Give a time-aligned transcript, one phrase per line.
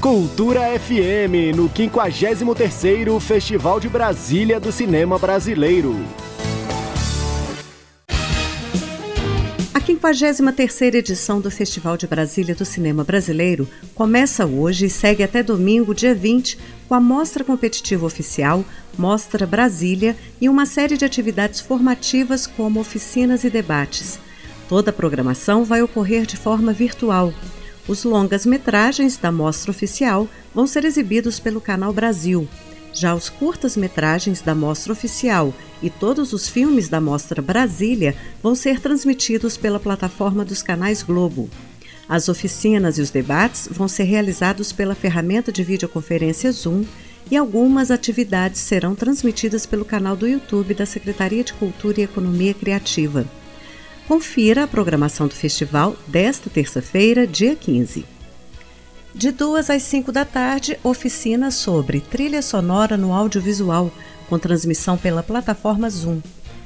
[0.00, 5.94] Cultura FM, no 53º Festival de Brasília do Cinema Brasileiro.
[9.74, 15.42] A 53ª edição do Festival de Brasília do Cinema Brasileiro começa hoje e segue até
[15.42, 16.58] domingo, dia 20,
[16.88, 18.64] com a Mostra Competitiva Oficial,
[18.96, 24.18] Mostra Brasília e uma série de atividades formativas como oficinas e debates.
[24.66, 27.34] Toda a programação vai ocorrer de forma virtual.
[27.90, 32.48] Os longas-metragens da mostra oficial vão ser exibidos pelo Canal Brasil.
[32.94, 38.78] Já os curtas-metragens da mostra oficial e todos os filmes da mostra Brasília vão ser
[38.78, 41.50] transmitidos pela plataforma dos canais Globo.
[42.08, 46.84] As oficinas e os debates vão ser realizados pela ferramenta de videoconferência Zoom
[47.28, 52.54] e algumas atividades serão transmitidas pelo canal do YouTube da Secretaria de Cultura e Economia
[52.54, 53.26] Criativa.
[54.10, 58.04] Confira a programação do festival desta terça-feira, dia 15.
[59.14, 63.92] De 2 às 5 da tarde, oficina sobre trilha sonora no audiovisual,
[64.28, 66.20] com transmissão pela plataforma Zoom.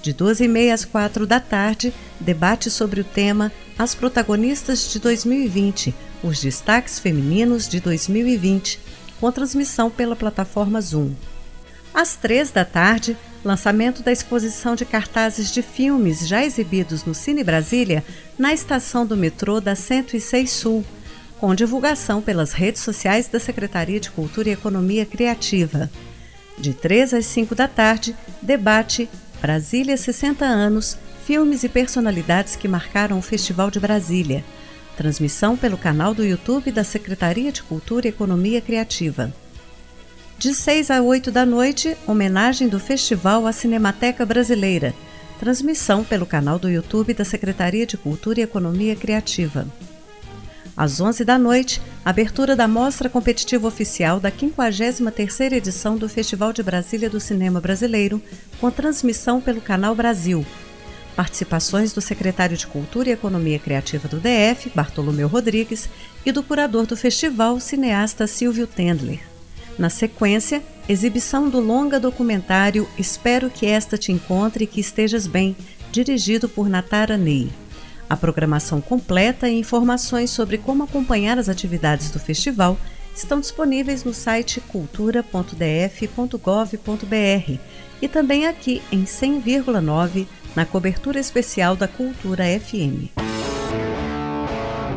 [0.00, 5.00] De 2 e meia às 4 da tarde, debate sobre o tema As Protagonistas de
[5.00, 8.80] 2020 os destaques femininos de 2020,
[9.20, 11.12] com transmissão pela plataforma Zoom.
[11.92, 17.42] Às três da tarde, lançamento da exposição de cartazes de filmes já exibidos no Cine
[17.42, 18.04] Brasília
[18.38, 20.84] na estação do metrô da 106 Sul,
[21.38, 25.90] com divulgação pelas redes sociais da Secretaria de Cultura e Economia Criativa.
[26.58, 29.08] De 3 às 5 da tarde, debate
[29.40, 34.44] Brasília 60 anos, filmes e personalidades que marcaram o Festival de Brasília.
[34.96, 39.30] Transmissão pelo canal do YouTube da Secretaria de Cultura e Economia Criativa.
[40.38, 44.94] De 6 a 8 da noite, homenagem do Festival à Cinemateca Brasileira.
[45.38, 49.66] Transmissão pelo canal do YouTube da Secretaria de Cultura e Economia Criativa.
[50.74, 56.62] Às 11 da noite, abertura da Mostra Competitiva Oficial da 53ª edição do Festival de
[56.62, 58.20] Brasília do Cinema Brasileiro,
[58.58, 60.44] com transmissão pelo Canal Brasil,
[61.16, 65.88] Participações do secretário de Cultura e Economia Criativa do DF, Bartolomeu Rodrigues,
[66.26, 69.20] e do curador do festival, cineasta Silvio Tendler.
[69.78, 75.56] Na sequência, exibição do longa documentário Espero que esta te encontre e que estejas bem,
[75.90, 77.50] dirigido por Natara Ney.
[78.08, 82.76] A programação completa e informações sobre como acompanhar as atividades do festival
[83.14, 87.58] estão disponíveis no site cultura.df.gov.br
[88.02, 93.10] e também aqui em 100,9 na cobertura especial da Cultura FM.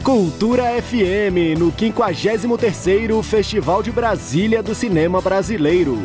[0.02, 6.00] Cultura FM no 53º Festival de Brasília do Cinema Brasileiro.